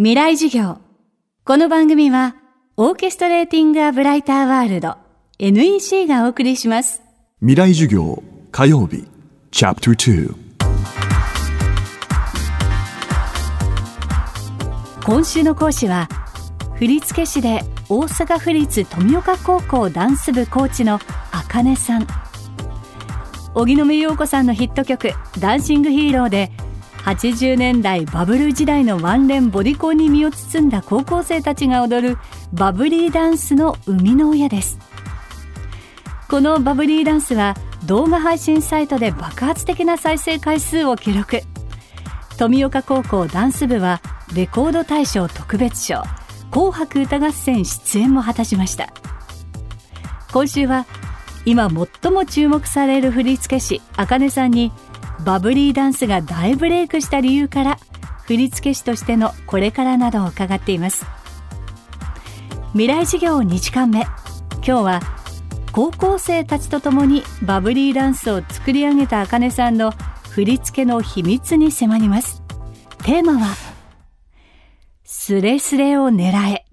[0.00, 0.78] 未来授業。
[1.44, 2.36] この番組は、
[2.76, 4.94] オーケストレーティング・ア・ブライター・ワールド
[5.40, 7.02] NEC がお送りします。
[7.40, 8.22] 未来授業
[8.52, 9.08] 火曜日
[9.50, 10.36] チャプター
[15.04, 16.08] 今週の講師は、
[16.76, 21.00] 振付師で大阪府立富岡高校ダンス部コーチの
[21.32, 22.06] あかねさん。
[23.52, 25.10] 荻野目洋子さんのヒット曲
[25.40, 26.52] 「ダンシング・ヒーロー」で
[27.04, 32.18] 80年代バブル時代のワンレンボディコンに身を包んだ高校生たちが踊る
[32.52, 34.78] バブリーダンスの生みの親です。
[36.28, 37.54] このバブリーダンスは
[37.86, 41.40] 動画配信サイトで爆発的な再生回数を記録。
[42.36, 44.02] 富岡高校ダンス部は
[44.34, 46.02] レコード大賞特別賞
[46.50, 48.92] 紅白歌合戦出演も果たしました。
[50.32, 50.86] 今週は
[51.46, 54.70] 今最も注目される振付師あかねさんに
[55.24, 57.78] バブリーダンスが大ブレイクした理由から
[58.26, 61.06] 振付師としてのこれからなどを伺っています。
[62.72, 64.02] 未来授業2時間目。
[64.56, 65.00] 今日は
[65.72, 69.92] 高校生たちと共にバブリーダンスを作り上げたあかねさんの
[70.30, 72.42] 振り付けの秘密に迫ります。
[73.04, 73.54] テーマは
[75.04, 76.64] スレスレを狙え。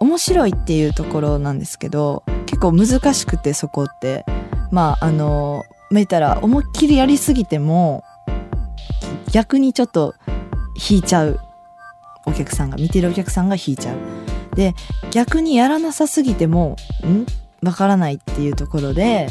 [0.00, 4.24] 面白いっていうところなんですけど結構難しくてそこって。
[4.72, 8.02] まああのまあ言ったら思いっきりやりすぎても
[9.30, 10.14] 逆にちょっと
[10.90, 11.38] 引いちゃう
[12.24, 13.96] お客さんが見てるお客さんが引いちゃう。
[14.56, 14.74] で
[15.10, 16.76] 逆にやらなさすぎても
[17.06, 17.26] ん？
[17.66, 19.28] わからないっていうところで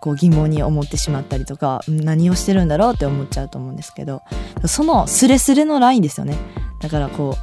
[0.00, 4.22] こう疑問に思ってしまったりとか何をしてるんだろうって思っちゃうと思うんですけど
[4.66, 6.36] そのスレスレのラインですよね。
[6.80, 7.36] だからこ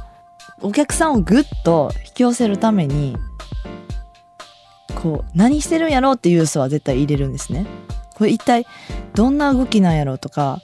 [0.62, 3.16] うお客さんをグッと引き寄せるために
[4.94, 7.66] こう何してるんやろうっていう要素は絶対入れるんですね。
[8.14, 8.66] これ一体
[9.14, 10.60] どんな動きなんやろうとか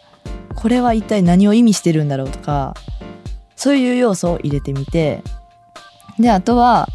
[0.54, 2.74] これは一体何を意味してるんだろうとか
[3.56, 5.22] そういう要素を入れてみて
[6.18, 6.88] であとは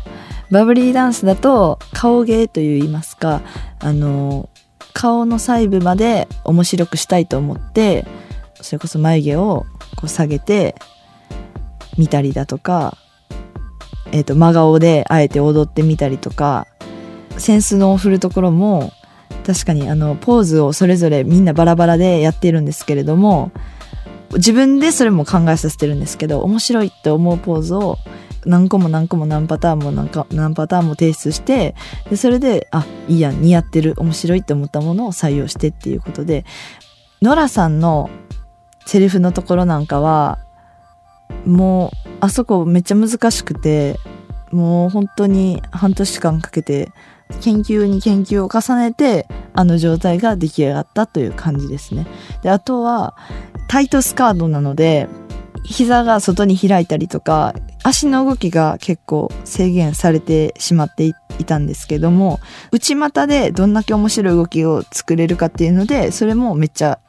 [0.52, 3.42] バブリーダンスだと顔芸といいますか
[3.80, 4.50] あの
[4.94, 8.06] 顔の細部まで面白くしたいと思って
[8.62, 9.66] それこそ眉毛を
[9.96, 10.76] こう下げて
[11.98, 12.98] 見たりだとか、
[14.12, 16.68] えー、と真顔であえて踊ってみたりとか
[17.38, 18.92] センスの振るところも
[19.46, 23.52] 確かにあのポーズをそれぞれみんなバラバラでやっているんですけれども
[24.34, 27.98] 自分でそれも考えさせてるんですけど面白いって思うポーズを
[28.46, 31.76] 何個も何個も何パターンも何か何パターンも提出して
[32.10, 36.46] でそれであいいや似合ってる面白いって思ったものを採用してっていうことで
[37.22, 38.10] ノラさんの
[38.86, 40.40] セリフのところなんかは
[41.46, 44.00] もうあそこめっちゃ難しくて
[44.52, 46.92] もう本当に半年間かけて
[47.42, 52.08] 研究に研究を重ねてあの状態が出来上がったという感じですね。
[52.44, 53.16] であとは
[53.68, 55.08] タイトスカートなので
[55.64, 57.54] 膝が外に開いたりとか
[57.84, 61.14] 足の動きが結構制限されてしまってい
[61.46, 62.40] たんですけども
[62.72, 67.00] 内股でどんだけ面白い動きを作れるかっていうのでそれもめっちゃ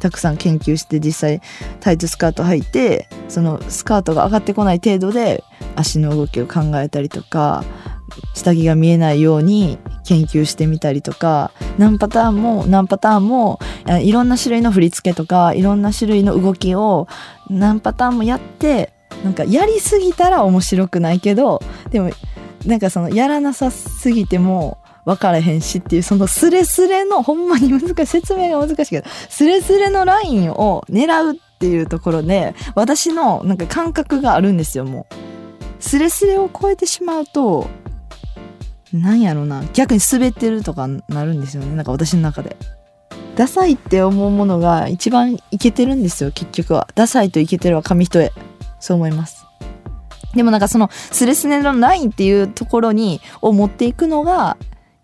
[0.00, 1.40] たくさん研究して実際
[1.80, 5.42] タイトスカート履いてそのスカートが上がってこない程度で
[5.74, 7.64] 足の動きを考えたりとか
[8.34, 13.58] 下着が見えないように研究してみたりとか何パターンも何パターンも
[14.02, 17.08] いろんな種類の振り付けとかいろんな種類の動きを
[17.48, 18.92] 何パターンもやって
[19.24, 21.60] なんかやりすぎたら面白くないけど
[21.90, 22.10] でも
[22.66, 35.14] なんかそのやらなさすぎても分からへんしっていうそのスレスレのほんまに難しい説明が難しいけどスレスレのラインを狙うっていうところで私のなんか感覚があるんですよもう。
[35.78, 37.68] スレスレを超えてしまうと
[38.92, 42.56] なんやろうな逆に滑ってるとかなるんですよねなんか私の中で。
[43.34, 46.88] ダサいって思うものが一番イケてるんですよ結局は。
[46.94, 48.32] ダサいとイケてるは紙一重。
[48.80, 49.46] そう思います。
[50.34, 54.56] でもなんかそのスレスレのラインっていうところにを持っていくのが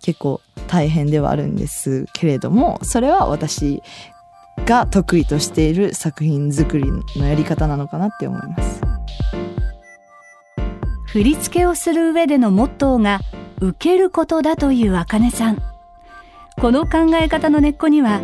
[0.02, 3.82] 結構大変ではあるんですけれどもそれは私
[4.66, 6.84] が得意としている作品作り
[7.16, 8.80] のやり方なのかなって思います
[11.06, 13.20] 振り付けをする上でのモットーが
[13.62, 15.62] 受けることだというあかねさん。
[16.60, 18.20] この考え方の根っこには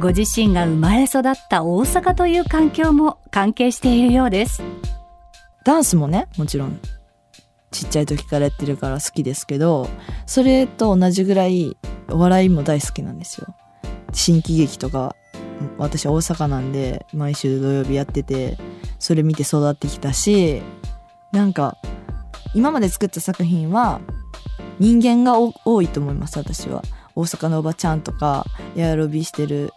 [0.00, 4.62] ご自身が生まれ育った大阪という環境も関係しているようです。
[5.62, 6.80] ダンスもねもちろん
[7.70, 9.90] ちっちゃい時からやってるから好きですけど
[10.24, 11.76] それと同じぐらい
[12.08, 13.54] お笑いも大好きなんですよ。
[14.14, 15.14] 新喜劇とか
[15.76, 18.56] 私大阪なんで毎週土曜日やってて
[18.98, 20.62] それ見て育ってきたし
[21.30, 21.76] なんか
[22.54, 24.00] 今まで作った作品は
[24.78, 26.82] 人間が多いと思います私は。
[27.14, 28.46] 大阪のおばちゃんとか
[28.76, 29.72] エアロビしてる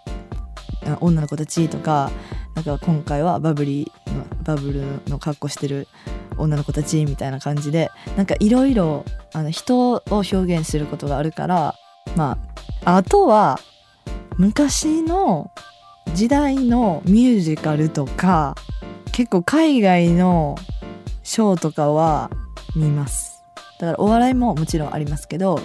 [0.99, 2.11] 女の子たちとか
[2.53, 5.87] なんか今回はバブリーのバブルの格好してる
[6.37, 9.05] 女の子たちみたいな感じでなんかいろいろ
[9.49, 11.75] 人を表現することがあるから
[12.15, 12.37] ま
[12.85, 13.59] ああとは
[14.37, 15.51] 昔の
[16.13, 18.55] 時代のミュージカルとか
[19.11, 20.57] 結構海外の
[21.23, 22.29] ショーとかは
[22.75, 23.30] 見ます。
[23.81, 25.59] だからお笑いももちろんありますけど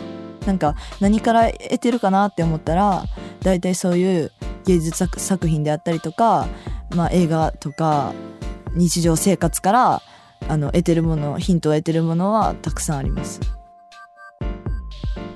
[0.47, 3.05] なんか何から得てるかなって思ったら
[3.43, 4.33] 大体そういう
[4.65, 6.49] 芸術作品であったりとか、
[6.95, 8.13] まあ、映画とか
[8.75, 10.03] 日常生活から
[10.49, 13.41] あの得てるものヒントを得てるものはたくさんあります。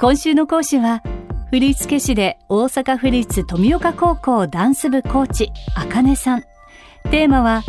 [0.01, 1.03] 今週の講師は
[1.51, 6.43] 振付師で大阪府立富岡高校ダンス部コーチあかねさん。
[7.11, 7.63] テーマは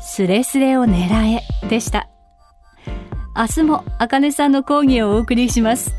[0.00, 2.11] スレスレを狙えでした。
[3.34, 5.94] 明日もあかねさんの講義をお送りします。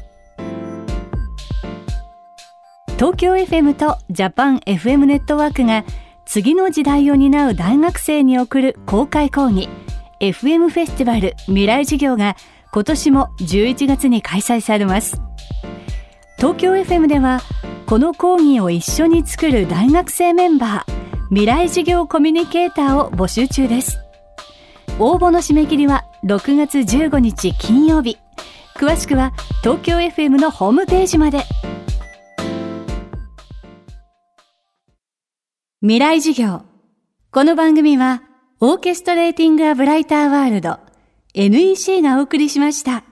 [2.96, 5.84] 東京 FM とジャパン FM ネットワークが
[6.26, 9.68] 次の時代を担う大学生に送る公開講義。
[10.20, 12.38] FM フェスティバル未来事業が
[12.72, 15.20] 今年も11月に開催されます。
[16.38, 17.42] 東京 FM では
[17.88, 23.98] この講義を一緒に作る大学生メンバー未来事業コミュニケーターを募集中です。
[25.00, 28.18] 応募の締め切りは6月15日金曜日。
[28.78, 31.44] 詳しくは東京 FM のホームページまで。
[35.82, 36.62] 未来事業。
[37.30, 38.24] この番組は
[38.62, 40.80] オーケストレーティング・ア・ブライター・ワールド。
[41.34, 43.04] NEC がお送りしました。